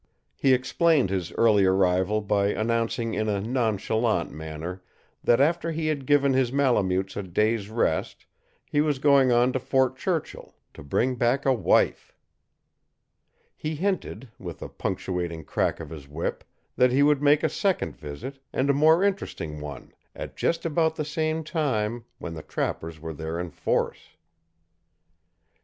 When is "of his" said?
15.79-16.07